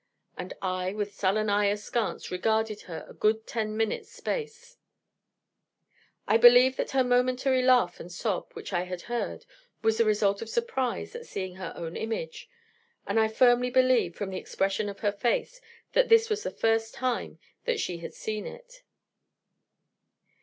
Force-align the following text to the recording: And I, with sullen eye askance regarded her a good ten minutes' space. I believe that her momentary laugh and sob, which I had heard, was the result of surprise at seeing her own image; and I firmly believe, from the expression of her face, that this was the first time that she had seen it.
And 0.35 0.55
I, 0.63 0.93
with 0.93 1.13
sullen 1.13 1.47
eye 1.47 1.67
askance 1.67 2.31
regarded 2.31 2.81
her 2.89 3.05
a 3.07 3.13
good 3.13 3.45
ten 3.45 3.77
minutes' 3.77 4.09
space. 4.11 4.79
I 6.27 6.37
believe 6.37 6.75
that 6.77 6.89
her 6.89 7.03
momentary 7.03 7.61
laugh 7.61 7.99
and 7.99 8.11
sob, 8.11 8.49
which 8.53 8.73
I 8.73 8.85
had 8.85 9.01
heard, 9.03 9.45
was 9.83 9.99
the 9.99 10.05
result 10.05 10.41
of 10.41 10.49
surprise 10.49 11.13
at 11.15 11.27
seeing 11.27 11.57
her 11.57 11.71
own 11.75 11.95
image; 11.95 12.49
and 13.05 13.19
I 13.19 13.27
firmly 13.27 13.69
believe, 13.69 14.15
from 14.15 14.31
the 14.31 14.39
expression 14.39 14.89
of 14.89 15.01
her 15.01 15.11
face, 15.11 15.61
that 15.93 16.09
this 16.09 16.31
was 16.31 16.41
the 16.41 16.49
first 16.49 16.95
time 16.95 17.37
that 17.65 17.79
she 17.79 17.99
had 17.99 18.15
seen 18.15 18.47
it. 18.47 18.81